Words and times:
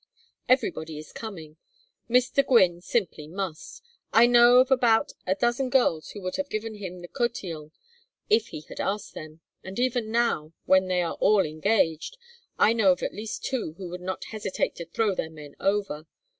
Everybody 0.49 0.97
is 0.97 1.11
coming. 1.13 1.57
Mr. 2.09 2.43
Gwynne 2.43 2.81
simply 2.81 3.27
must. 3.27 3.83
I 4.11 4.25
know 4.25 4.57
of 4.57 4.71
about 4.71 5.11
a 5.27 5.35
dozen 5.35 5.69
girls 5.69 6.09
who 6.09 6.21
would 6.23 6.37
have 6.37 6.49
given 6.49 6.73
him 6.73 7.01
the 7.03 7.07
cotillon 7.07 7.71
if 8.27 8.47
he 8.47 8.61
had 8.61 8.79
asked 8.81 9.13
them, 9.13 9.41
and 9.63 9.77
even 9.79 10.09
now, 10.09 10.53
when 10.65 10.87
they 10.87 11.03
are 11.03 11.17
all 11.19 11.45
engaged, 11.45 12.17
I 12.57 12.73
know 12.73 12.91
of 12.91 13.03
at 13.03 13.13
least 13.13 13.43
two 13.45 13.73
who 13.73 13.89
would 13.89 14.01
not 14.01 14.23
hesitate 14.33 14.73
to 14.77 14.85
throw 14.87 15.13
their 15.13 15.29
men 15.29 15.55
over. 15.59 16.07